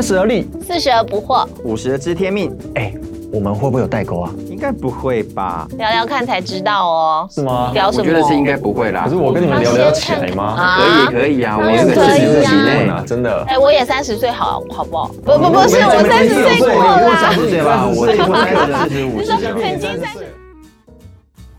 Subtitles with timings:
[0.00, 2.90] 三十而立，四十而不惑，五十而知天命，哎，
[3.30, 4.32] 我们会不会有代沟啊？
[4.48, 5.68] 应该不会吧？
[5.76, 7.28] 聊聊看才知道哦。
[7.30, 7.70] 是吗？
[7.74, 8.04] 聊什么？
[8.04, 9.02] 我觉得是应该不会啦。
[9.04, 10.56] 可是我跟你们聊聊起来吗？
[10.78, 13.44] 可以可以啊，我们有个四十几内啊，真的。
[13.46, 15.08] 哎，我也三十岁，好好不好？
[15.22, 17.16] 不不不是，我三十岁过了。
[17.20, 19.20] 三十岁吧，我 我才四十五。
[19.22, 20.39] 曾经三十。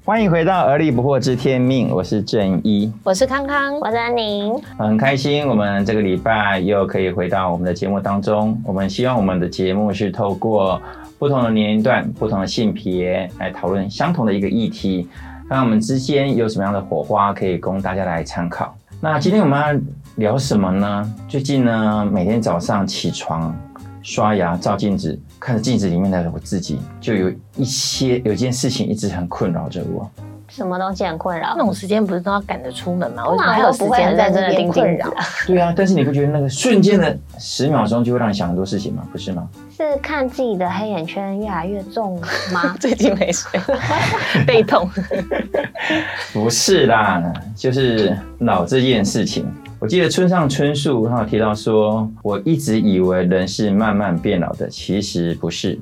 [0.04, 8.60] 欢迎回到《而立不惑之天命》，我是正一，我是康康，我是安宁，很开心，我们这个礼拜又可以回到我们的节目当中。
[8.66, 10.82] 我们希望我们的节目是透过
[11.20, 15.08] 不同的年龄段、不同的性别来讨论相同的一个议题，
[15.48, 18.76] 看我们之间有什么样的火花可以供大家来参考。
[19.00, 19.80] 那今天我们要
[20.16, 21.16] 聊什么呢？
[21.28, 23.56] 最近呢，每天早上起床。
[24.02, 30.10] 刷牙、照镜子，看着镜子里面的我自己，就有一些有件事情一直很困扰着我。
[30.50, 31.54] 什么东西很困扰？
[31.56, 33.26] 那种时间不是都要赶着出门吗？
[33.30, 35.10] 为什么还有时间在这边困扰？
[35.48, 39.08] 对啊，但是你不觉得那个瞬间的十秒钟就会让你想很多事情吗？
[39.14, 39.48] 不是吗？
[39.78, 42.20] 是看自己的黑眼圈越来越重
[42.52, 42.76] 吗？
[42.82, 43.58] 最近没睡，
[44.46, 44.90] 背痛。
[46.34, 47.24] 不是啦，
[47.56, 49.50] 就是老这件事情。
[49.82, 55.76] 我记得村上春树他有提到说，我一直以为人是慢慢变老的，其实不是，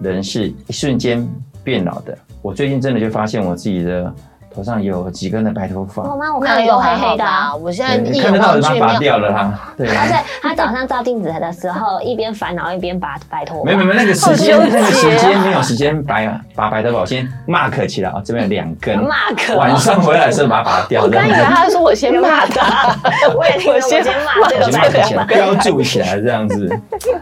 [0.00, 1.28] 人是一瞬间
[1.62, 2.16] 变老的。
[2.40, 4.14] 我最近真的就发现我自己的。
[4.54, 6.32] 头上有几根的白头发，我吗？
[6.34, 7.24] 我看有黑黑的。
[7.60, 9.52] 我现在看得到，他拔掉了哈。
[9.76, 13.64] 对，而且他早上照镜子的时候，一边烦恼一边拔白头发。
[13.64, 16.20] 没有没有，那个时间那个时间没有时间拔
[16.54, 18.96] 拔白头发，我先 mark 起来啊，这边有两根。
[18.98, 19.56] mark。
[19.56, 21.02] 晚上回来的时候把它拔掉。
[21.02, 22.96] 我刚以为他说我先骂他，
[23.36, 26.68] 我也听我先骂这个，先 mark 起来，标注起来这样子。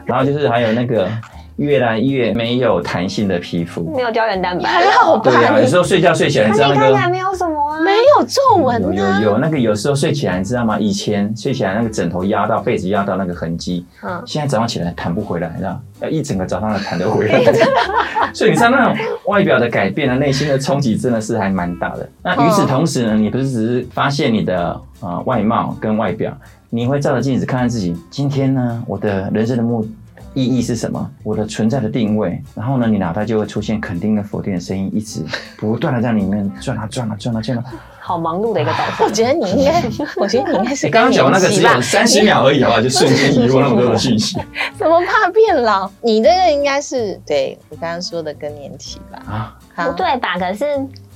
[0.05, 1.09] 然后就是还有那个。
[1.57, 5.31] 越来越没有弹性的皮肤，没有胶原蛋白，还好吧？
[5.31, 10.79] 对啊，有时候睡觉睡起来，你知道那个没有什么啊，没有皱纹有有有那个有时候睡起来，你知道吗？
[10.79, 15.81] 以前睡起来那个枕头压到被子压到那个痕迹，嗯，现在早上起来弹不回来，你知道？
[16.01, 17.41] 要一整个早上才弹得回来。
[18.35, 18.97] 所以你知道那种
[19.27, 22.09] 外表的改变呢，内心的冲击真的是还蛮大的。
[22.23, 26.33] 那与此同时呢，你不是只是发现你的啊外貌跟外表，
[26.71, 29.87] 你会照着镜子看看自己，今天呢，我的人生的目。
[30.35, 31.11] 意义是什么？
[31.23, 35.25] 我的存在的定位，然后呢，你脑袋就会出现肯定跟否定的声音，一直
[35.57, 37.65] 不断的在里面转啊转啊转啊转啊。
[38.01, 39.07] 好忙碌的一个 早上。
[39.07, 39.83] 我觉得你应该，
[40.17, 44.37] 我觉得你应该是刚刚讲那个只有三十秒而已，好吧，就瞬间遗忘那么多的信息。
[44.77, 45.89] 怎么怕变老？
[46.01, 49.57] 你这个应该是对我刚刚说的更年期吧？
[49.77, 50.37] 啊，不对吧？
[50.39, 50.65] 可是。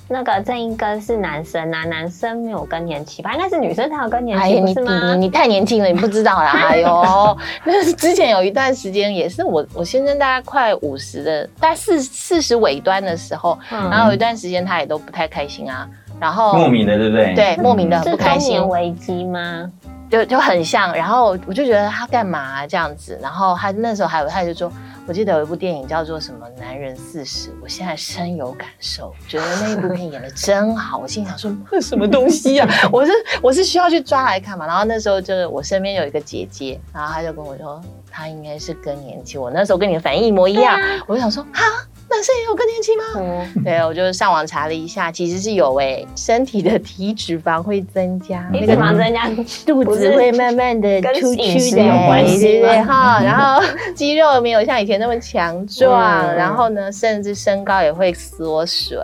[0.08, 3.34] 那个正一哥是男生啊，男生没有更年期吧？
[3.34, 5.14] 应该是女生才有更年期，是吗？
[5.14, 6.52] 你你太年轻了，你不知道啦。
[6.70, 15.88] 哎呦， 那之前有一段时间也是我我先生大概快五十的，大概四四十尾端的时候，然后有一段时间他也都不太开心啊，
[16.20, 17.34] 然后莫名的对不对？
[17.34, 18.64] 对，莫名的不开心。
[18.68, 19.70] 危机吗？
[20.10, 24.72] 就就很像，然后我就觉得他干嘛这样子，然后他那时候还有他就说。
[25.08, 30.98] 我记得有一部电影叫做什么《男人四十》，我现在深有感受，觉得那一部片演的真好。
[30.98, 31.48] 我心想说，
[31.80, 32.68] 什么东西啊？
[32.90, 34.66] 我是我是需要去抓来看嘛。
[34.66, 37.80] 然后那时候就是我身边有一个姐姐，然后她就跟我说，
[38.10, 39.38] 她应该是更年期。
[39.38, 41.62] 我那时候跟你的反应一模一样，我就想说，哈。
[42.08, 43.04] 男生也有更年期吗？
[43.16, 49.28] 嗯，对，我就上网查了一下，其实是有诶，身体的体脂肪会增加，体脂肪增加，
[49.66, 52.82] 肚子会慢慢的出去的，有关系，对对？
[52.82, 53.60] 哈，然后
[53.94, 56.00] 肌肉没有像以前那么强壮，
[56.34, 58.98] 然后呢，甚至身高也会缩水，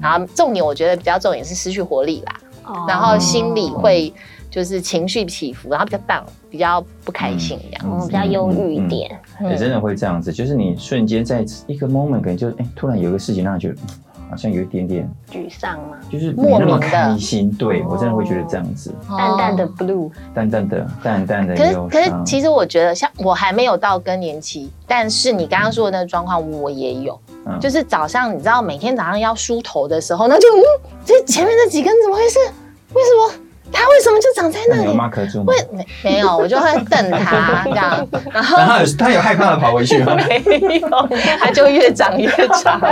[0.00, 2.40] 然后重点我觉得比较重点是失去活力啦，
[2.86, 4.12] 然后心理会。
[4.50, 9.10] 就是情绪起伏，然后比较 down，比较不开心这样，比较忧郁一点。
[9.42, 13.76] 也真的会这样子，就是你瞬间在一个 moment，可能就哎，突然有个事情让你觉得
[14.28, 15.96] 好像有一点点沮丧嘛？
[16.10, 17.50] 就是莫名的开心。
[17.52, 21.54] 对我真的会觉得这样子，淡淡的 blue，淡淡的，淡淡的。
[21.54, 27.18] 可是可是，其实我觉得像我还没有到更年期，但是你刚刚说的那个状况我也有，
[27.58, 32.38] 就是早上你知道每天早上要梳头的时候，那就嗯，这前面这几根怎么回事？
[32.92, 33.47] 为什么？
[33.72, 34.84] 他为什么就长在那里？
[34.84, 35.08] 有吗？
[35.08, 40.14] 可住为没没有，我就会瞪他这样， 然后他有他有害怕的跑回去吗？
[40.28, 40.88] 没有，
[41.38, 42.28] 他就越长越
[42.62, 42.80] 长。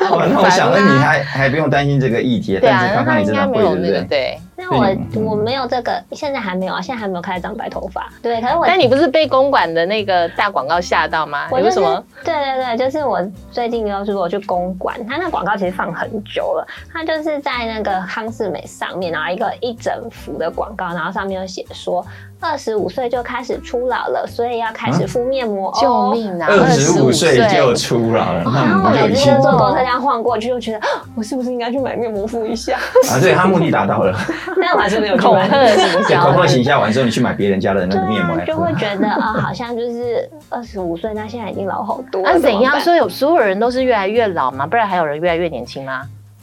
[0.00, 4.06] 那我想，问你还还不用担心这个议题，但是刚刚你真的会对不对？
[4.08, 4.38] 对。
[4.72, 8.08] 那我我没有这个，现在还没有啊，现在还没有开始长白头发。
[8.22, 8.66] 对，可是我。
[8.66, 11.48] 但你不是被公馆的那个大广告吓到吗？
[11.50, 12.02] 为什么？
[12.24, 13.20] 对对对，就是我
[13.50, 22.04] 最近就是我去公馆，他那广告其实放很久了，他就是在那个康士美上面，然后一个一整幅的广告，然后上面有写说。
[22.42, 25.78] 二十五岁就开始初老了，所以要开始敷面膜哦。
[25.80, 26.48] 救命啊！
[26.50, 32.76] 二十五岁就初老了，然那后每次就坐公车这样晃过去，就觉得啊我是不是应该去买面膜敷一下？
[33.08, 34.12] 啊，对他目的达到了。
[34.60, 35.48] 但我还是没有去恐买。
[35.48, 38.72] 吓行 对，销恐，吓形象完之后，你去买别人家的那个面膜啊，来敷就会。
[38.74, 42.32] 觉得啊、好像就是二十五岁，那现在已经老好多了。
[42.32, 42.72] 那怎样？
[42.72, 42.80] 说？
[42.80, 44.66] 所以有所有人都是越来越老吗？
[44.66, 46.02] 不然还有人越来越年轻吗？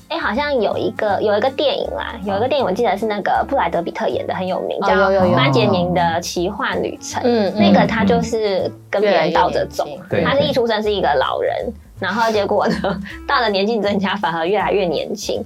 [0.09, 4.95] 哎、好像有一个有一个电影啦，有一个电影我记得是那个布莱德比特演的，很有名，哦叫
[5.35, 7.21] 《班杰明的奇幻旅程》。
[7.25, 15.43] 嗯那个他就是跟别人倒着走，对他是一出生是一个老人，然后结果呢， 到了年纪增加反而越来越年轻。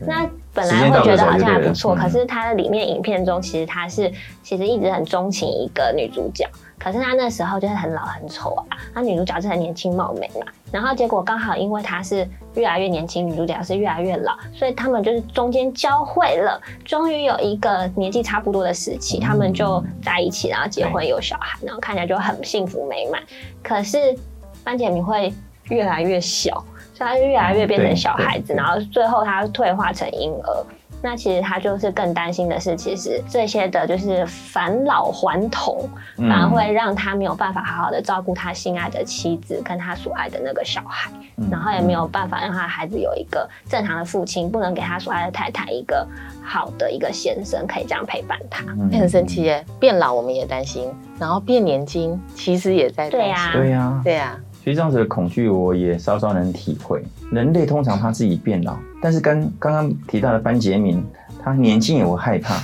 [0.00, 4.12] 那本来会觉得好像还不错，可是他的里面影片中，其实他是
[4.42, 6.46] 其实一直很钟情一个女主角，
[6.78, 23.22] 可是他那时候就是很老很丑啊，那女主角是很年轻貌美嘛，然后结果刚好因为他是越来越年轻，女主角是越来越老，所以他们就是中间交汇了，终于有一个年纪差不多的时期，他们就在一起，然后结婚有小孩，然后看起来就很幸福美满。
[23.62, 24.14] 可是
[24.62, 25.32] 班杰明会
[25.70, 26.64] 越来越小，
[26.96, 30.66] 所以他就越来越变成小孩子，然后最后他退化成婴儿。
[31.02, 46.04] 那其实他就是更担心的是，其实这些的就是返老还童，嗯反而会让他没有办法好好的照顾他心爱的妻子跟他所爱的那个小孩，嗯然后也没有办法让他的孩子有一个正常的父亲，不能给他所爱的太太一个
[46.42, 48.64] 好的一个先生可以这样陪伴他。
[48.70, 49.64] 嗯很神奇耶！
[49.78, 50.90] 变老我们也担心，
[51.20, 53.20] 然后变年轻其实也在担心。
[53.20, 57.00] 对呀对呀，对呀，其实这样子的恐惧我也稍稍能体会。
[57.30, 61.00] 人类通常怕自己变老，但是跟刚刚提到的班杰明，
[61.40, 62.56] 他年轻也会害怕，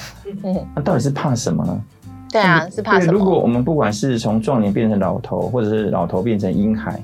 [0.43, 1.81] 嗯，那到底是怕什么呢？
[2.29, 3.17] 对啊，是怕对什么？
[3.17, 7.01] 如果我们不管是从壮年变成老头，或者是老头变成婴孩，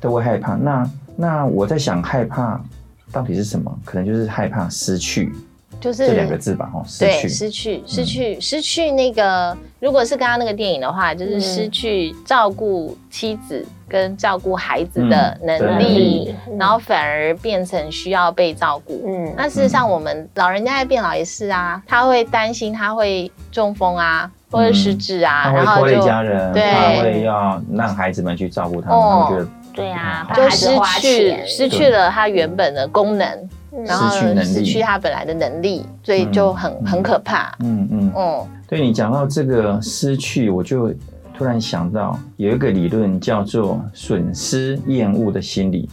[0.00, 0.54] 都会害怕。
[0.54, 2.62] 那那我在想，害怕
[3.10, 3.76] 到底是什么？
[3.84, 5.32] 可能就是害怕失去
[5.80, 6.70] 就是这两个字吧。
[6.74, 7.28] 哦，失对，去。
[7.28, 9.56] 失去，失去，失去那个。
[9.78, 19.04] 如果是刚刚那个电影的话，就是嗯失去照顾妻子跟照顾孩子的嗯能能力力，然后反而变成需要被照顾。
[19.06, 30.68] 嗯，那事实上，我们老人家在变老也是啊，他会担心他会中风啊，或者失智啊，他会拖累然后就家人，对他会要让孩子们去照顾他们，哦他们觉得对啊，就失
[30.98, 33.48] 去失去了他原本的功能，嗯
[33.84, 37.54] 然后失去能力失去他本来的能力，所以就很嗯很可怕。
[37.60, 38.12] 嗯嗯。
[38.16, 40.94] 嗯，对你讲到这个失去，我就
[41.36, 45.88] 突然想到有一个理论叫做损失厌恶的心理。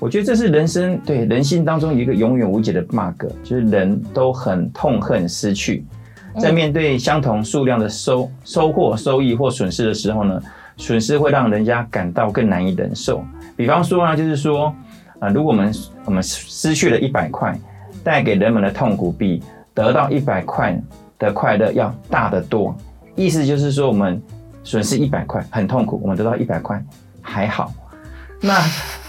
[0.00, 5.86] 我觉得这是人生对人性当中一个永远无解的 bug，就是人都很痛恨失去，
[6.38, 10.42] 在面对相同数量的收收获、收益或损失的时候呢，
[10.76, 13.24] 损失会让人家感到更难以忍受。
[13.56, 14.74] 比方说呢，就是说，
[15.20, 15.72] 啊、如果我们
[16.04, 17.58] 我们失去了一百块，
[18.02, 19.42] 带给人们的痛苦比
[19.72, 20.80] 得到一百块
[21.18, 22.76] 的快乐要大得多。
[23.14, 24.20] 意思就是说，我们
[24.62, 26.82] 损失一百块很痛苦，我们得到一百块
[27.22, 27.72] 还好。
[28.40, 28.60] 那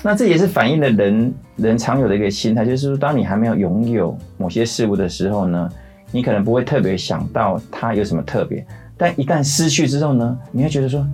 [0.02, 5.70] 那这也是反映了人人常有的一个心态，就是说，当你还没有拥有某些事物的时候呢，
[6.12, 8.66] 你可能不会特别想到它有什么特别，
[8.96, 11.06] 但一旦失去之后呢，你会觉得说，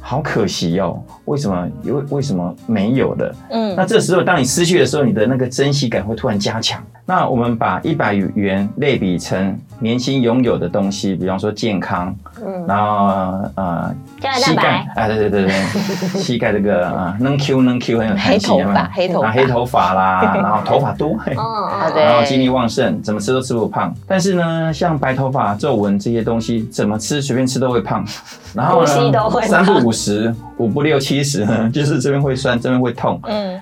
[0.00, 3.34] 好可惜哦，为什么为为什么没有了？
[3.50, 6.82] 嗯那这时候，当你失去的时候，你的那个珍惜感会突然加强。
[7.10, 13.08] 那我们把一百元类比成年轻拥有的东西，比方说健康，嗯，然后
[13.56, 14.56] 呃胶原蛋
[14.94, 15.02] 白。
[15.02, 15.52] 啊，对对对对，
[16.22, 19.26] 膝盖这个啊能 Q 能 Q 很有弹性，黑头发黑头发。
[19.26, 21.34] 啊黑头发啦， 然后头发多，嘿。
[21.34, 23.92] 哦哦，对然后精力旺盛，怎么吃都吃不胖。
[24.06, 28.06] 但是呢，像白头发、皱纹这些东西，怎么吃随便吃都会胖。
[28.54, 28.88] 然后呢，
[29.48, 33.20] 三不五十，五不六七十呢，就是这边会酸，这边会痛。
[33.24, 33.60] 嗯，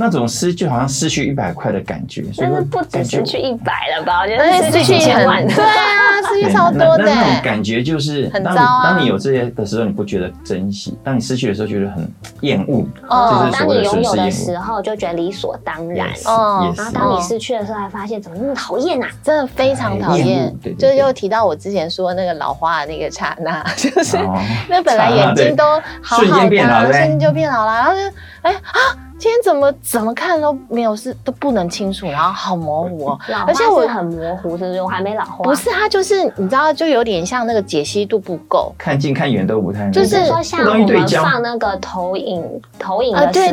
[0.00, 4.22] 那种失就好像失去一百块的感觉，所以但是不止失去一百了吧？
[4.22, 5.46] 我觉而且得失去失去很千万。
[5.46, 7.40] 对啊，失去超多的那种欸。
[7.44, 12.86] 感觉就是，当你很糟啊当你有这些的时候，你不觉得珍惜；当你失去的时候，觉得很厌恶。
[13.08, 14.30] 哦当你拥有的。
[14.30, 16.08] 时候，就觉得理所当然。
[16.24, 19.08] 哦然后当你失去的时候，才发现怎么那么讨厌啊！
[19.22, 25.64] 真的非常讨厌对对，就是又提到我之前说那个老花的那个刹那， 就是哦那本来眼睛都
[26.00, 27.98] 好好瞬间变老的，对瞬间就变老了，然后就
[28.42, 28.78] 哎啊，
[29.20, 33.18] 今天怎么怎么看都没有是都不能清楚，然后好模糊哦。
[33.46, 34.80] 而且我很模糊，是不是？
[34.80, 35.44] 我还没老化。
[35.44, 38.74] 不是，它就是你知道，就有点像那个解析度不够。
[38.78, 41.22] 看近看远都不太，就是说像我们容易对焦。
[41.22, 42.42] 放那个投影
[42.78, 43.52] 投影啊，的时候，对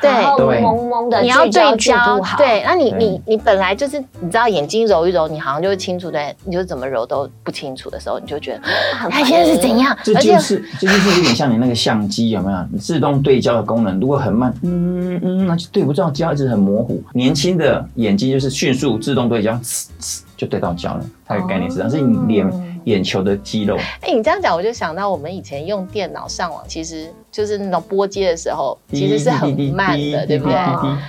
[0.00, 8.60] 对然后对，对蒙蒙的你要对焦不，好，对，那你你你本来就是你知道眼睛揉一揉，你好像就会清楚的，你就怎么揉都不清楚的时候，你就觉得
[8.98, 9.96] 很它现在是怎样？
[10.02, 14.00] 这而且就是这就是有点像你那个相机有没有自动对焦的功能？
[14.00, 17.02] 如果很慢，嗯嗯嗯，那就对不到焦，一直很模糊。
[17.12, 21.04] 年轻的眼睛就是迅速自动对焦，呲呲就对到焦了。
[21.24, 23.76] 它的概念是这样，是你脸眼球的肌肉。
[24.00, 30.54] 哎，你这样讲，我就想到我们以前用电脑上网，其实就是那种拨接的时候，其实是很慢的，对不对？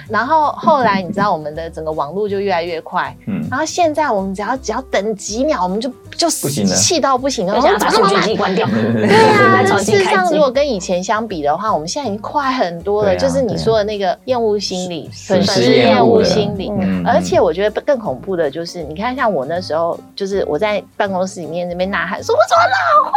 [0.09, 8.67] 然后后来你知道，我们的整个网络就越来越快，嗯，然后现在我们只要只要等几秒，我们就就气到不行了，想把数据机关掉。
[8.69, 13.15] 对啊， 事实上，如果跟以前相比的话，我们现在已经快很多了。
[13.15, 16.71] 就是你说的那个厌恶心理，损失厌恶心理，
[17.05, 23.11] 而且我觉得更恐怖的就是，你看像我那时候，就是我在办公室里面那边呐喊说：“我怎么老花？”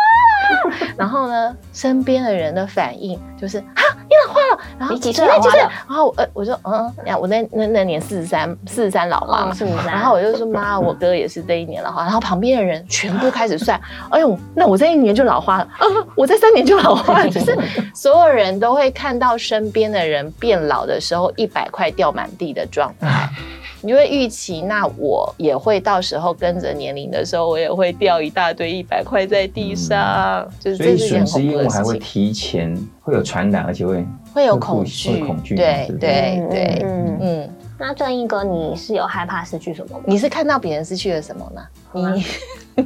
[0.97, 4.59] 然后呢，身边的人的反应就是啊，你老花了。
[4.79, 9.87] 然后你几岁老花然后呃，我说嗯，我那那那年四十三，四十三老花，四十三。
[9.87, 12.03] 然后我就说妈，我哥也是这一年老花。
[12.03, 13.81] 然后旁边的人全部开始算，
[14.11, 17.29] 哎呦，那我这一年就老花了，啊，我在三年就老花了。
[17.29, 17.57] 就是
[17.95, 23.29] 所有人都会看到身边的人变老的时候，一百块掉满地的状态。
[23.83, 37.51] 你就会预期，那我也会到时候跟着年龄的时候，我也会掉一大堆一百块在地上，就是这是很恐怖的事情还会提前会有传染，而且会会有恐惧，恐惧，对对对，嗯嗯。
[37.79, 40.01] 那正义哥，你是有害怕失去什么？
[40.07, 42.15] 你是看到别人失去了什么呢？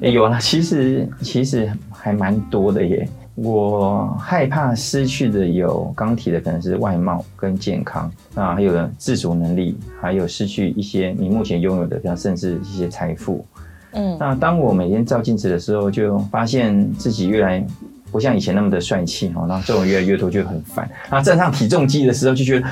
[0.00, 3.06] 你 有了，其实其实还蛮多的耶。
[3.36, 13.44] 我害怕失去的有刚提的，可能是外貌跟健康啊，还有自主能力，还有失去一些你目前拥有的，像甚至一些财富。
[13.92, 17.62] 嗯，那当我每天照镜子的时候，就发现自己越来
[18.10, 20.88] 不像以前那么的帅气哦，然后皱纹越来越多，就很烦。
[21.10, 22.66] 然后站上体重机的时候，就觉得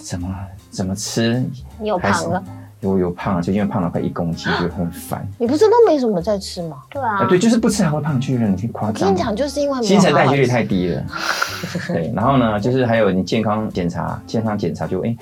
[0.00, 0.34] 怎么
[0.70, 1.44] 怎么吃
[1.82, 2.44] 又胖了。
[2.82, 5.26] 我有胖了，最近胖了快一公斤，就很烦。
[5.38, 6.78] 你不是都没什么在吃吗？
[6.90, 9.08] 对啊，对，就是不吃还会胖，就让你挺夸张。
[9.08, 11.04] 跟你讲，就是因为新陈代谢率太低了。
[11.88, 15.14] 对，然后呢，就是还有你健康检查，健康检查就哎，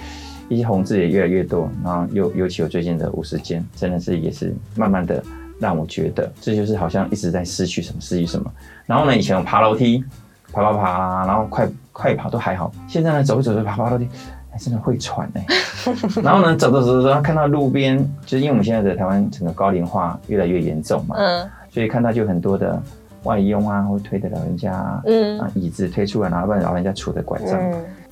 [0.49, 5.23] 一些红字也越来越多，然后尤尤其我最近的五十肩，真的是也是慢慢的
[5.59, 8.49] 让我觉得，这就是好像一直在失去什么，失去什么。
[8.87, 10.05] 然后呢，以前我爬楼梯，
[10.53, 14.09] 爬爬爬，然后快快跑都还好，现在呢，走一走就爬爬楼梯。
[14.57, 15.47] 真的会喘哎，
[16.23, 22.83] 然后呢，走着走着走，看到路边，就是因为我们现在的台湾整个高龄化越来越严重嘛，嗯，所以看到就很多的
[23.25, 27.57] 外佣啊，或推的老人家，嗯，啊椅子推出来，然后不然老人家杵的拐杖，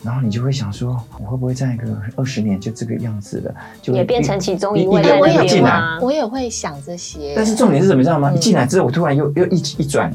[0.04, 8.30] 然后你就会想说，我会不会在一个二十年就这个样子了，就也变成其中一位我也进来，我也会想这些，但是重点是怎么知道吗？
[8.30, 10.12] 你进来之后，我突然又又一一转。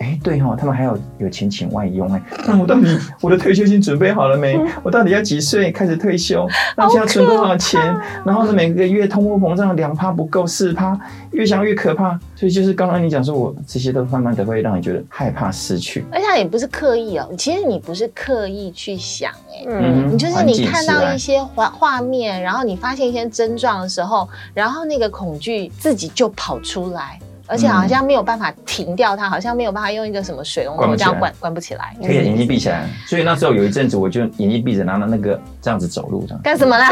[0.00, 4.58] 哎，对哈，他们还有有钱请外佣哎，那我到底我的退休金准备好了没？
[4.82, 6.48] 我到底要几岁开始退休？
[6.74, 7.78] 那现在存多少钱？
[8.24, 10.98] 然后呢，每个月通货膨胀两趴不够，四趴，
[11.32, 12.18] 越想越可怕。
[12.34, 16.02] 所以就是刚刚你讲说，我这些都慢慢的会让你觉得害怕失去。
[16.10, 27.18] 而且也不是刻意哦，其实你不是刻意去想哎，嗯，你就是你看到一些画画面，然后你发现一些症状的时候，然后那个恐惧自己就跑出来。
[27.50, 31.94] 而且好像没有办法停掉它，好像没有办法用一个什么水龙头这样关关不起来。
[32.00, 36.40] 可以眼睛闭起来，所以那时候有一阵子我就眼睛闭着，拿了那个这样子走路这样。
[36.42, 36.88] 干什么啦？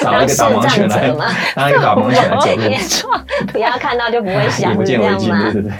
[0.00, 1.12] 找一个导盲犬来，
[1.54, 3.18] 拿一个导盲犬来走路。
[3.52, 5.72] 不要看到就不会想， 不见为净，对对对。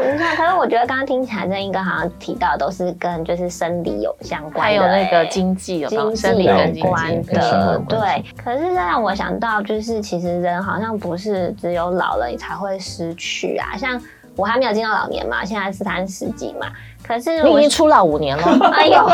[0.18, 6.54] 那可是我觉得刚刚听起来这应该好像提到都是跟就是生理有相关，还有那个经济有经济有
[6.88, 8.24] 关的，对。
[8.42, 12.29] 可是这让我想到，就是其实人好像不是只有老了。
[12.30, 13.76] 你才会失去啊！
[13.76, 14.00] 像
[14.36, 16.68] 我还没有进到老年嘛，现在是三十几嘛。
[17.02, 18.44] 可是你已经出老五年了。
[18.72, 19.10] 哎呦，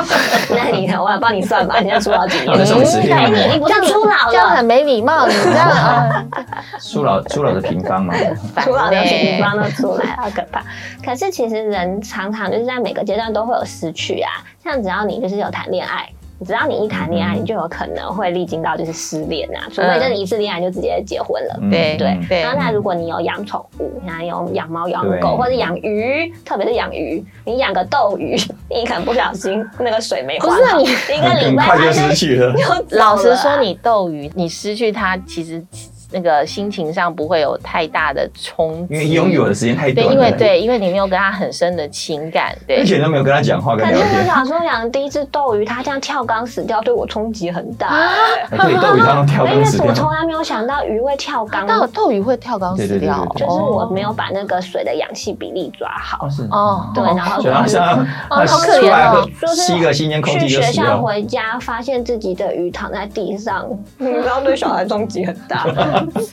[0.50, 2.52] 那你我来帮你算吧，你要出老几年？
[2.52, 6.24] 你你不是出老，这样很没礼貌，你知道吗？
[6.82, 8.14] 出老出老的平方嘛，
[8.62, 10.62] 出老的平方都出来，好可怕。
[11.02, 16.06] 可是其实人常常就是在每个阶段都会有失去啊，像只要你就是有谈恋爱。
[16.44, 21.58] 只要你一谈恋爱，你就有可能会历经到就是失恋啊，除非真的一次恋爱就直接结婚了。
[21.70, 22.42] 对对对。
[22.42, 28.36] 然后那如果你有养宠物，像有养猫养狗或者养鱼，特别是养鱼，你养个斗鱼，
[28.68, 32.54] 你可能不小心那个水没换好，一个礼拜就失去了。
[32.92, 35.64] 老实说，你斗鱼，你失去它，其实。
[36.12, 40.06] 那个心情上不会有太大的冲击，因为拥有的时间太短。
[40.06, 43.76] 对，因为对，因为你没有跟他很深的情感，对，而且都没有跟他讲话。
[43.76, 48.10] 可是我想说，养第一只斗鱼，它这样跳缸死掉，对我冲击很大。
[48.50, 49.86] 对，斗鱼它能跳缸死掉。
[49.86, 56.28] 我从来没有想到鱼会跳缸，到斗鱼会跳缸死掉，就是我没有把那个水的氧气比例抓好。
[56.50, 63.66] 哦，对，然后哦好可怜哦，就是吸个新鲜空气去学校回家，发现自己的鱼躺在地上，
[63.98, 65.66] 你知道对小孩冲击很大。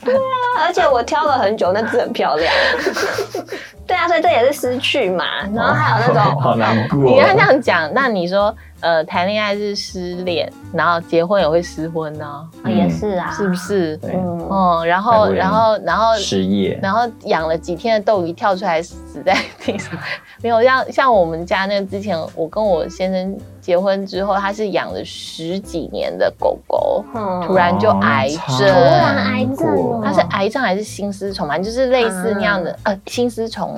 [0.03, 2.53] 对啊，而且我挑了很久，那字很漂亮。
[3.86, 5.25] 对啊，所以这也是失去嘛。
[5.54, 7.00] 然后还有那种，好难过。
[7.00, 12.25] 你刚这样讲，那你说，呃谈恋爱是失恋，然后结婚也会失婚呢、
[12.63, 13.54] 啊也是啊，是不？
[13.54, 13.98] 是？
[13.98, 19.92] 对，嗯，嗯，然后然后然后失业，然后养了几天的斗鱼跳出来死在地上，
[20.42, 31.58] 没有像像我们家那个之前，我跟我先生结婚之后，他是养了十几年的狗狗，嗯突然就癌哦症，突然癌症哦它是癌症还是心丝虫嘛？
[31.58, 33.73] 就是类似那样的、呃心丝虫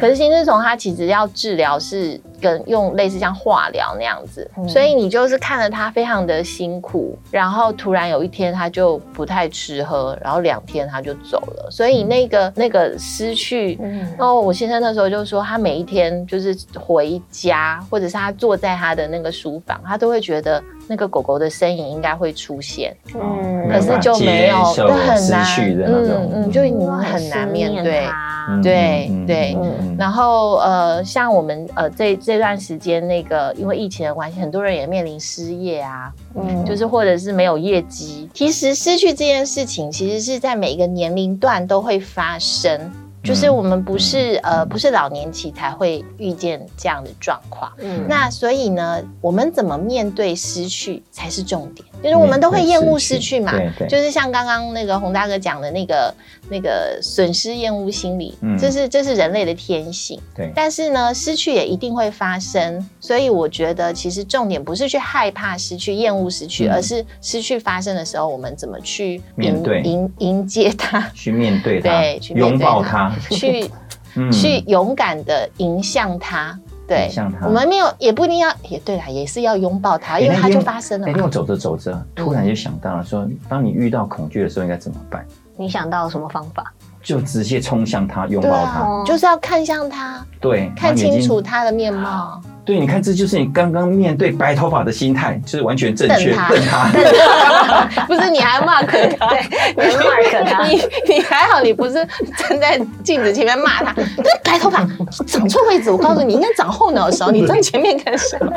[0.00, 4.68] 可是心丝虫它其实要治疗是跟用类似像化疗那样子，嗯。
[4.68, 13.78] 所以你就是看着它非常的辛苦，然后突然有一天它就不太吃喝，然后两天它就走了，所以那个那个失去。
[13.82, 14.00] 嗯。
[14.18, 23.68] 然后我先生那时候就说，他每一天就是回家，或者是他坐在他的那个书房，他都会觉得那个狗狗的身影应该会出现，嗯。
[23.70, 26.30] 可是就没有，就很难，失去的那种。
[26.34, 28.04] 嗯嗯，就你们很难面对。
[28.06, 28.60] 它。
[28.60, 29.56] 对嗯对。
[29.96, 36.64] 然后呃，像我们呃这这段时间那个因为疫情的关系，很多人也面临失业啊，嗯。
[36.64, 38.28] 就是或者是没有业绩。
[38.34, 42.90] 其实失去这件事情，其实是在每一个年龄段都会发生。
[43.22, 48.04] 就是我们不是呃不是老年期才会遇见这样的状况，嗯。
[48.08, 51.86] 那所以呢，我们怎么面对失去才是重点。
[52.02, 53.88] 就是我们都会厌恶失去嘛，对对。
[53.88, 56.12] 就是像刚刚那个洪大哥讲的那个
[56.52, 60.20] 那个损失厌恶心理，嗯这是这是人类的天性。
[60.34, 73.70] 对，但是呢，失去也一定会发生，所以我觉得其实重点不是去害怕失去、厌恶失去，嗯而是失去发生的时候，我们怎么去迎面对迎迎接它， 去面对它对，拥对抱它，去
[74.14, 76.58] 嗯去勇敢的迎向它。
[76.84, 77.08] 对
[77.42, 81.12] 我们没有，也不一定要，也对啦，也是要拥抱它，因为它就发生了嘛。
[81.12, 85.24] 那天我走着走着，突然就想到了说，当你遇到恐惧的时候，应该怎么办？
[85.62, 86.72] 你想到什么方法？
[87.00, 92.40] 就直接冲向他，拥抱它。，哦就是要看向他，对，看清楚他的面貌。
[92.64, 96.30] 对，你看，这就是你刚刚面对白头发的心态，就是完全正确。
[96.32, 98.86] 瞪他瞪他， 不是，你还 mark
[99.18, 99.26] 他，
[99.74, 101.94] 对，你 mark 他你你还好，你不是
[102.36, 103.92] 站在镜子前面骂他，
[104.22, 104.86] 这白头发
[105.26, 105.90] 长错位置。
[105.90, 108.52] 我告诉你，应该长后脑勺，你站前面干什么？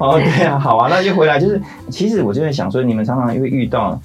[0.00, 1.60] 哦，对啊，好啊，那就回来，就是
[1.90, 3.98] 其实我就在想说，你们常常会遇到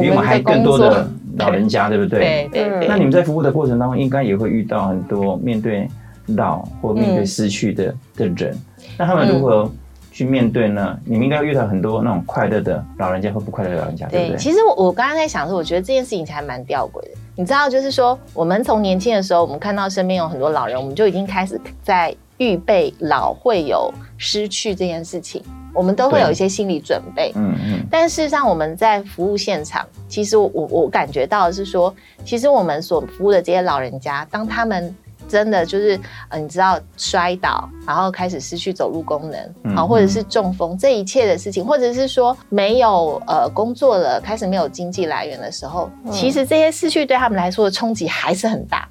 [0.00, 2.48] 比我们还更多的老人家，对不对？
[2.52, 5.88] 对对对那你们在服务的过程当中，应该也会遇到很多面对
[6.28, 8.56] 老或面对失去的、的人，
[8.98, 9.70] 那他们如何
[10.10, 10.98] 去面对呢？
[11.04, 14.38] 你们应该遇到很多那种快乐的老人家和不快乐的老人家，对不对，对？
[14.38, 17.10] 其实我我刚刚在想说，我觉得这件事情才蛮吊诡的。
[17.36, 25.42] 你知道，就是说，我们从年轻的时候，我们看到身边有很多老人，我们就已经开始在预备老会有失去这件事情，
[25.74, 27.32] 我们都会有一些心理准备。
[27.34, 34.94] 嗯嗯，但事实上，我们在服务现场，其实我我我感觉到的是说，其实我们所服务的这些老人家，当他们
[35.26, 48.86] 真的就是呃，你知道摔倒，然后开始失去走路功能，嗯、或者是中风，这一切的事情，或者是说没有呃工作了，开始没有经济来源的时候，其实这些失去对他们来说的冲击还是很大，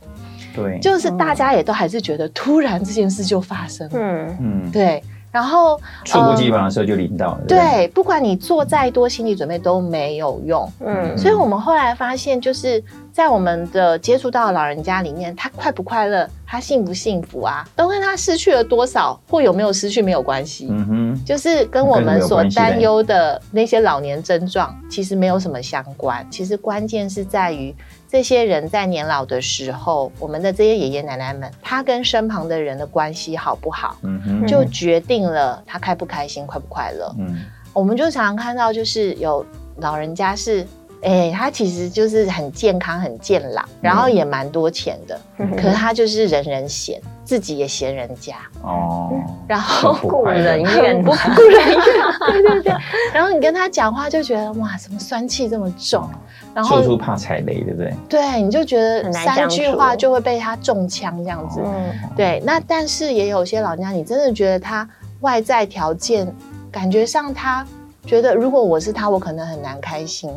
[0.56, 4.38] 对，就是大家也都还是觉得突然这件事就发生了，嗯。
[4.41, 10.72] 嗯，对，然后猝不及防的时候就领到了，不对，不管你做再多心理准备都没有用。
[10.80, 20.67] 嗯所以我们后来发现，就是在我们的接触到的老人家里面，他快不快乐，他幸不幸福啊，都跟他失去了多少或有没有失去没有关系。
[20.69, 26.24] 嗯哼，就是跟我们所担忧的那些老年症状，其实没有什么相关。
[26.30, 27.74] 其实关键是在于
[28.13, 37.12] 这些人在年老的时候，我们的这些爷爷奶奶们，他跟身旁的人的关系好不好，嗯哼，就决定了他开不开心、快不快乐。
[37.17, 37.38] 嗯
[37.73, 39.43] 我们就常常看到，就是有
[39.78, 40.63] 老人家是，
[41.02, 49.10] 哎、他其实就是很健康、很健朗，然后也蛮多钱的，嗯可是他就是人人嫌，自己也嫌人家，哦，
[49.49, 51.82] 然后故人怨不顾人怨，
[52.32, 52.73] 对对对。
[53.12, 56.08] 然后你跟他讲话就觉得哇，怎么酸气这么重？
[56.54, 57.94] 然后处处怕踩雷，对不对？
[58.08, 61.62] 对，你就觉得三句话就会被他中枪这样子。
[61.63, 64.88] 嗯对，那但是也有些老人家，你真的觉得他
[65.22, 66.32] 外在条件，
[66.72, 67.66] 感觉上他
[68.06, 70.30] 觉得如果我是他，我可能很难开心。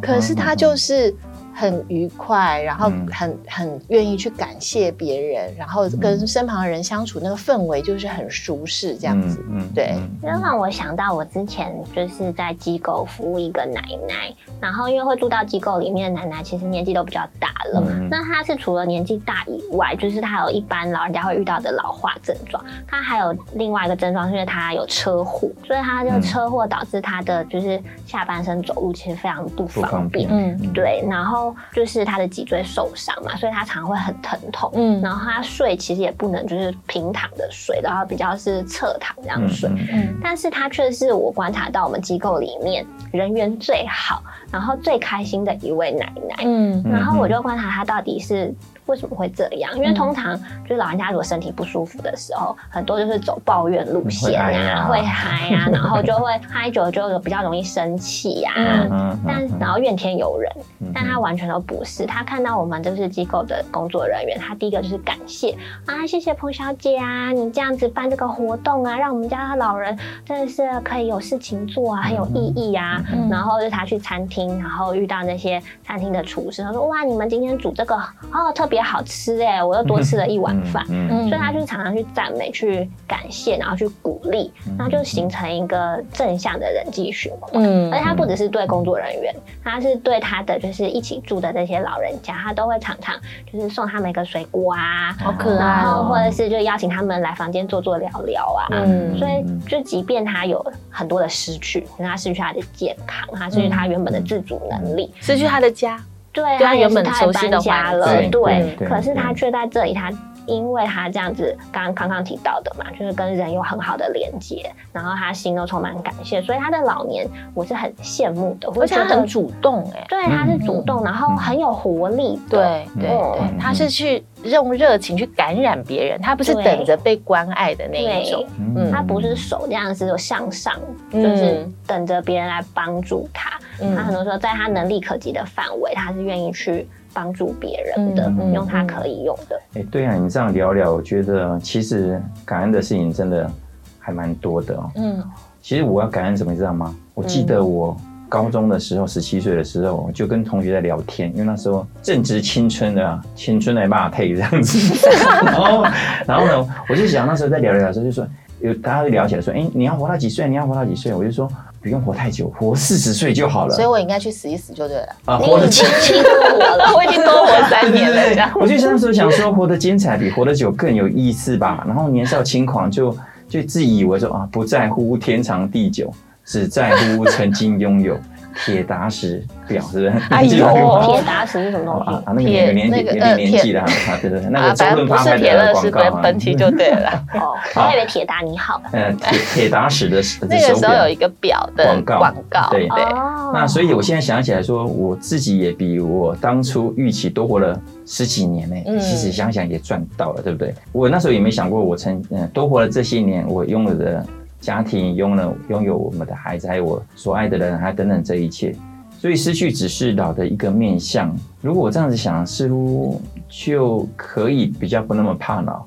[0.00, 1.14] 可是他就是
[1.54, 3.08] 很愉快，然后嗯。
[3.12, 9.44] 很很愿意去感谢别人，然后跟身旁的人相处，那个氛围就是很舒适这样子。
[9.50, 9.94] 嗯对。
[10.20, 17.82] 这让我想到我之前就是在机构服务一个奶奶，然后因为会住到机构里面的奶奶，其实年纪都比较大了。
[17.86, 30.28] 嗯那她是除了年纪大以外，就是她有一般老人家会遇到的老化症状，她还有另外一个症状，是因为她有车祸，所以她这个车祸导致她的就是下半身走路其实非常不不方便。
[30.28, 30.72] 方便，嗯。
[30.72, 31.41] 对，然后
[31.72, 34.70] 就是他的脊椎受伤嘛，所以他常会很疼痛。
[34.74, 39.70] 嗯然后他睡其实也不能就是平躺的睡，然后比较是侧躺这样嗯睡。
[39.70, 46.44] 嗯嗯但是他却是我观察到我们机构里面人缘最好，然后最开心的一位奶奶。
[46.44, 48.52] 嗯然后我就观察他到底是
[48.86, 49.94] 为什么会这样，因为嗯。
[49.94, 54.88] 通常就是老人家如果身体不舒服的时候，很多就是走抱怨路线啊，啊。
[54.88, 62.04] 会嗨啊，然后就会嗨久了就比较容易生气呀、嗯嗯但然后怨天尤人，嗯但他完全都不是。
[62.06, 73.02] 他看到我们就是机构的工作人员，他第一个就是感谢啊，谢谢彭小姐啊，你这样子办这个活动啊，让我们家的老人真的是可以有事情做啊，很有意义啊。
[73.12, 80.82] 嗯然后就是他去餐厅，然后遇到那些餐厅的厨师，他说哇，你们今天煮这个哦特别好吃哎，我又多吃了一碗饭。
[80.88, 87.50] 嗯嗯所以他就是常常去赞美、去感谢，然后去鼓励，然后就形成一个正向的人际循环。
[87.62, 87.92] 嗯。
[87.92, 93.14] 而且他不只是对工作人员，他是对他的就是一起住的这些老人家，他都会常常
[93.52, 98.68] 就是送他们一个水果啊，好可爱然后哦或者是就邀请他们来房间坐坐聊聊啊。
[98.72, 99.18] 嗯。
[99.18, 106.00] 所以，就即便他有很多的失去，他失去他的健康，他失去他原本的自主能力，失去他的家，
[106.32, 110.10] 对，对他他也是原本熟他也悉的家了，对可是他却在这里，他
[110.46, 120.04] 因为他这样子，刚刚康康提到的嘛，就是跟人有很好的连接，然后他心都充满感谢，所以他的老年我是很羡慕的，而且他很主动哎。
[120.08, 128.44] 对，他是主动，然后很有活力的，对对嗯对，他是去用热情去感染别人，他不是等着被关爱的那一种。
[128.76, 130.74] 嗯他不是手这样子有向上，
[131.12, 133.50] 嗯就是等着别人来帮助他。
[133.80, 139.60] 嗯他很多时候在他能力可及的范围，他是愿意去帮助别人的，用他可以用的。
[139.74, 143.50] 哎，对啊，你这样聊聊，我觉得其实感恩的事情真的
[143.98, 144.90] 还蛮多的哦。
[144.96, 145.22] 嗯
[145.60, 146.92] 其实我要感恩什么，你知道吗？
[147.14, 147.96] 我记得我
[148.28, 154.78] 高中的时候，十七岁的时候，我就跟同学在聊天，因为那时候正值青春的啊青春的骂退这样子。
[155.46, 155.84] 然后，
[156.26, 158.26] 然后呢，我就想那时候在聊聊的时候，就说
[158.60, 160.48] 有大家会聊起来说，哎，你要活到几岁？
[160.48, 161.14] 你要活到几岁？
[161.14, 161.48] 我就说
[161.82, 163.74] 不用活太久，活四十岁就好了。
[163.74, 165.08] 所以我应该去死一死就对了。
[165.24, 168.50] 啊，活得已经轻过我了，我已经多活三年了，这样。
[168.54, 171.82] 我就那时候想说，活得精彩比活得久更有意思吧。
[171.86, 173.14] 然后年少轻狂就
[173.48, 176.12] 就自以为说啊，不在乎天长地久，
[176.44, 178.16] 只在乎曾经拥有。
[178.64, 180.12] 铁打石表是不是？
[180.30, 180.66] 哎呦
[181.06, 182.10] 铁打石是什么东西？
[182.10, 183.88] 啊啊，那个铁有年纪那个有点年呃纪了啊，
[184.20, 187.10] 对对对，那啊个周润发拍的广告啊，本体就对了。
[187.34, 188.80] 哦，我还以为铁打你好。
[188.92, 191.30] 嗯铁铁打石的那个时候有一个。
[191.40, 200.72] 表的广告广告，对对，哦那所以，我现在想起来说，我自己也比我当初预期多活了十几年呢、嗯其实想想也赚到了，对不对？
[200.92, 204.24] 我那时候也没想过，我曾嗯多活了这些年，我拥有的
[204.62, 208.74] 家庭，拥了拥有我们的孩子，还有我所爱的人，还等等这一切。
[209.18, 211.36] 所以失去只是老的一个面相。
[211.60, 215.84] 如果我这样子想，似乎就可以比较不那么怕老，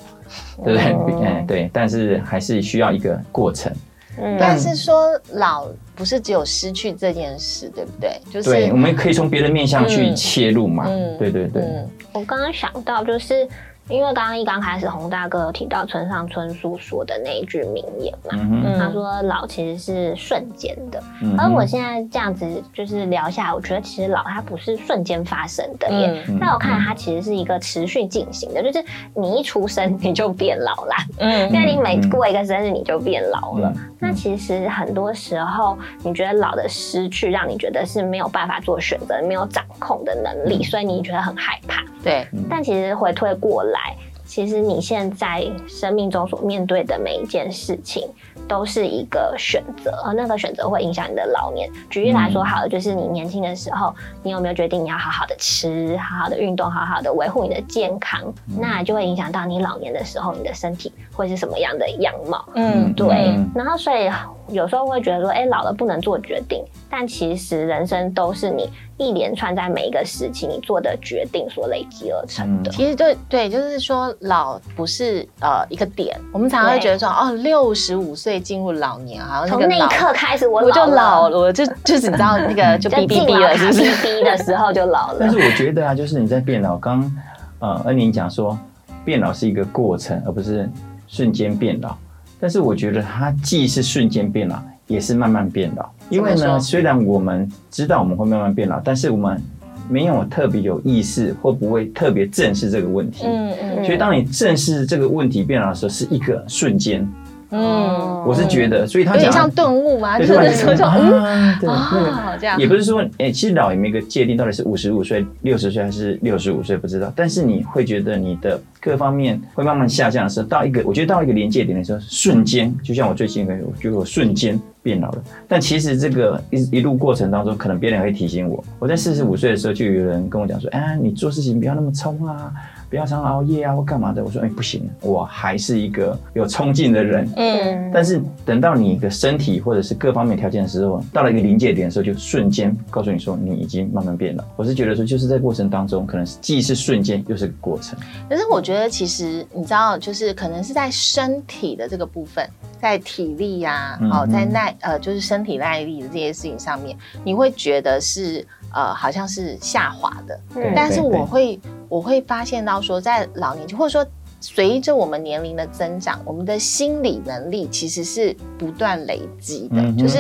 [0.64, 0.94] 对不对？
[0.94, 1.70] 嗯嗯，对。
[1.74, 3.74] 但是还是需要一个过程。
[4.18, 8.18] 嗯但是说老不是只有失去这件事，对不对？
[8.32, 10.86] 就是对，我们可以从别的面向去嗯切入嘛。
[10.88, 11.62] 嗯对对对。
[11.64, 13.46] 嗯我刚刚想到，就是
[13.88, 21.02] 因为刚刚一刚开始，洪大哥有提到村上春树说的那一句名言嘛，他说老其实是瞬间的。
[21.22, 26.24] 嗯而我现在这样子就是聊下来，我觉得其实老它不是瞬间发生的耶。
[26.28, 26.40] 嗯。
[26.40, 31.54] 在我看来，它其实是一个持续进行的，就是你一出生你就变老啦，嗯。
[31.54, 33.72] 因为你每过一个生日你就变老了。
[33.76, 33.94] 嗯。
[34.00, 41.84] 那其实很多时候，你觉得老的失去，让你觉得是没有办法做选择、没有掌控的能力，所以你觉得很害怕。
[42.04, 48.10] 对，但其实回退过来，来其实你现在生命中所面对的每一件事情，
[48.48, 51.70] 都是一个选择，而那个选择会影响你的老年。
[51.92, 62.46] 举例来说，好了，就是你年轻的时候，你有没有决定你要好好的吃、好好的运动、好好的维护你的健康，那就会影响到你老年的时候，你的身体会是什么样的样貌。
[62.56, 64.10] 嗯对，嗯然后所以
[64.50, 72.70] 有时候会觉得说，哎、老了不能做决定，但其实人生都是你一连串在每一个时期你做的决定所累积而成的。
[72.72, 84.08] 其实对对，就是说老不是呃一个点，我们常常会觉得说哦，六十五岁进入老年，好像从那一刻开始，我我就老了，我就就是你知道那个 就就哔哔哔了，是不哔是？
[84.08, 85.46] 哔的时候就老了但是。
[85.46, 87.12] 我觉得啊，就是你在变老，刚
[87.60, 88.58] 呃恩宁讲说，
[89.04, 90.68] 变老是一个过程，而不是
[91.08, 91.96] 瞬间变老。
[92.40, 95.90] 但是我觉得它既是瞬间变老，也是慢慢变老。
[96.10, 99.42] 因为呢，虽然我们知道我们会慢慢变老，但是我们
[99.90, 103.24] 没有特别有意识，或不会特别正视这个问题？
[103.26, 107.08] 嗯嗯所以当你正视这个问题变老的时候，是一个瞬间。
[107.56, 117.12] 嗯，我是觉得，所以他讲有点像顿悟嘛，就对是那时候就嗯啊，对，那个哦这样也不是说，哎、其实老也没一个界定，到底是五十五岁、六十岁还是六十五岁，不知道。
[117.16, 125.24] 但是你会觉得你的各方面会慢慢下降的时候，到一个我觉得到一个临界点的时候，瞬间，就像我最近，我觉得我瞬间变老了。
[125.48, 128.64] 但其实这个一一路过程当中，可能别人会提醒我。
[128.80, 132.52] 我在四十五岁的时候，就有人跟我讲说，哎，你做事情不要那么冲啊，
[132.90, 134.24] 不要常熬夜啊，或干嘛的。
[134.24, 137.30] 我说，哎，不行，我还是一个有冲劲的人。
[137.36, 144.46] 嗯，但是等到你的身体或者是各方面条件的时候，到了一个临界点的时候，就瞬间告诉你说你已经慢慢变了。
[144.56, 147.98] 我是觉得说，就是在过程当中，可能是既是瞬间，又是个过程。
[148.30, 152.48] 可是我觉得其实你知道，就是可能是在身体的这个部分，
[152.80, 158.46] 在体力呀、嗯哦，在耐呃，就是身体耐力的这些事情上面，你会觉得是
[158.76, 160.40] 呃，好像是下滑的。
[160.54, 161.60] 对但是我会
[161.90, 164.06] 我会发现到说，在老年期或者说
[164.48, 170.20] 随着我们年龄的增长，我们的心理能力其实是不断累积的，嗯就是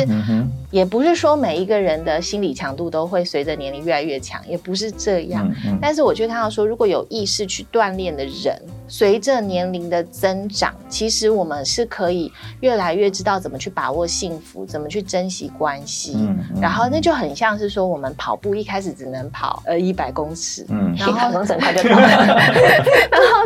[0.71, 5.47] 也不是说每一个人的心理强度都会随着年龄越来越强，也不是这样。
[5.79, 16.17] 但是我却看到说，如果有意识去锻炼的人，随着年龄的增长，其实我们是可以越来越知道怎么去把握幸福，怎么去珍惜关系。
[16.59, 22.35] 然后那就很像是说，我们跑步一开始只能跑呃一百公尺，嗯，然后 一百公尺很快就到了。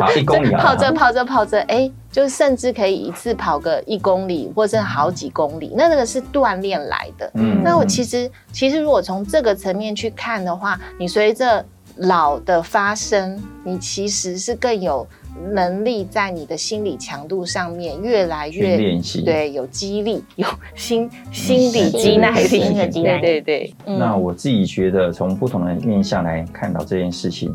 [0.00, 7.30] 好一公里啊，跑着跑着跑着，哎，就甚至可以一次跑个一公里或者好几公里，那那个是锻炼来的。
[7.34, 11.64] 嗯那我其实其实如果从这个层面去看的话，你随着
[11.96, 15.06] 老的发生，你其实是更有
[15.52, 19.22] 能力在你的心理强度上面越来越练习。
[19.22, 27.54] 对有激励，有心心理耐力心的肌耐力对对对，嗯那我自己觉得，从不同的面向来看到这件事情，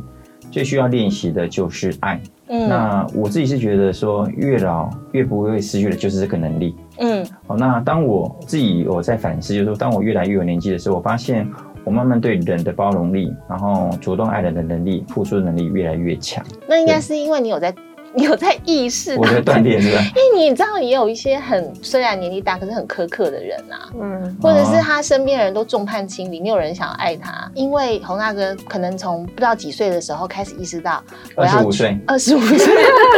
[0.52, 2.22] 最需要练习的就是爱。
[2.48, 6.76] 嗯那我自己是觉得说，越老越不会失去的就是这个能力。
[6.98, 11.48] 嗯好，那当我自己我在反思，就是说，当我越来越有年纪的时候，我发现
[11.84, 16.46] 我慢慢对人的包容力，然后主动爱人的能力、付出的能力越来越强。
[16.68, 17.78] 那应该是因为你有在你
[18.24, 20.02] 有在意识到我在锻炼，是吧？
[20.16, 27.50] 因为你知道，也有一些很虽然年纪大，可是很苛刻的人啊，嗯，或者是他身边的人都众叛亲离，没有人想要爱他。
[27.54, 31.04] 因为洪大哥可能从不知道几岁的时候开始意识到，
[31.36, 32.58] 我要25岁，二十五岁，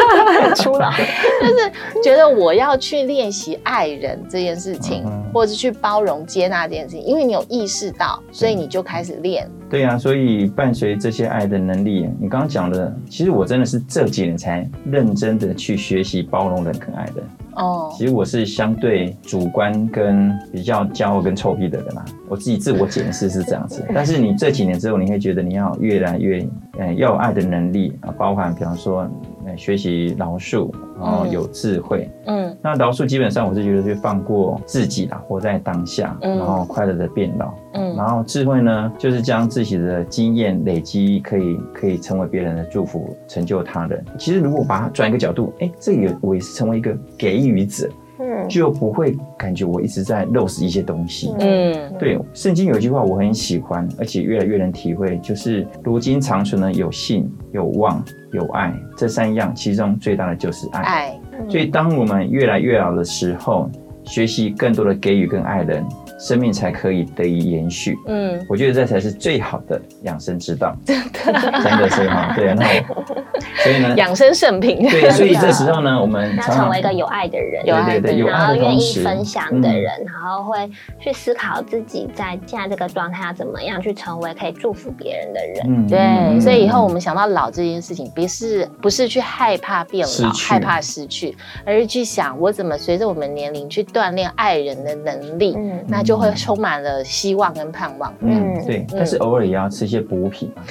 [0.55, 0.91] 出老。
[0.91, 1.71] 就是
[2.03, 9.47] 觉得我要去练习爱人这件事情，嗯或者是去包容接纳这件事情，因为你有意识到，所以你就开始练。
[9.69, 17.21] 对呀、所以伴随这些爱的能力，你刚刚讲的，其实我真的是这几年才认真的去学习包容人跟爱的。
[17.55, 23.83] 哦，其实我是相对主观跟比较骄傲跟臭屁的人啦、我自己自我检视是这样子。
[23.93, 29.09] 但是你这几年之后，你会觉得你要越来越，呃，要有爱的能力啊，包含比方说，
[29.47, 32.09] 呃，学习饶恕，然后嗯有智慧。
[32.25, 37.53] 嗯那饶恕基本上我是觉得就放过自己啦，活在当下，嗯然后快乐的变老。
[37.73, 44.03] 嗯然后智慧呢，就是将自己的经验累积，可以可以成为别人的祝福，成就他人。
[44.17, 51.33] 其实如果把它转一个角度，哎，这个也我也是成为一个给予者，嗯就不会感觉我一直在漏失一些东西。
[51.39, 60.81] 嗯对，圣经有一句话我很喜欢，而且越来越能体会，就是如今长存的有信、有望、有爱这三样，其中最大的就是爱。
[60.81, 63.69] 爱，所以当我们越来越老的时候，
[64.07, 65.85] 学习更多的给予跟爱人，
[66.19, 67.95] 生命才可以得以延续。
[68.07, 68.43] 嗯。
[68.49, 73.05] 我觉得这才是最好的养生之道， 真的，真的是哈，对啊，那我
[73.63, 74.81] 所以呢，养生圣品。
[74.89, 78.25] 对，所以这时候呢， 我们要成为一个有爱的人，有爱的人。
[78.25, 79.81] 然后愿意分享的嗯。
[79.81, 85.65] 人，然后会去思考自己在现在这个状态要怎么样去成为可以祝福别人的人。
[85.67, 95.83] 嗯对，所以以后我们们想到老这件事情，不是不是去害怕变老、害怕失去，而是去想我怎么随着我们年龄去锻炼爱人的能力，嗯。
[95.87, 98.13] 那就会充满了希望跟盼望。
[98.19, 100.63] 嗯，对，但是偶尔也要吃一些补品嘛，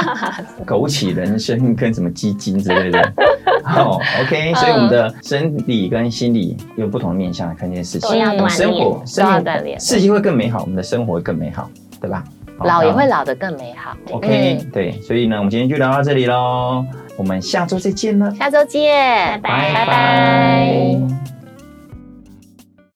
[0.66, 3.12] 枸杞人参跟什么鸡精之类的。
[3.62, 8.10] 好，OK，所以我们的生理跟心理有不同的面向来看这件事情，
[8.48, 9.78] 生活都生活要锻炼。
[9.78, 11.70] 事情会更美好，我们的生活会更美好，
[12.00, 12.24] 对吧？
[12.58, 13.96] 老也那会老得更美好。
[14.12, 16.84] OK，、嗯对，所以呢，我们今天就聊到这里喽，
[17.16, 19.74] 我们下周再见了，下周见，拜拜。
[19.74, 21.33] 拜拜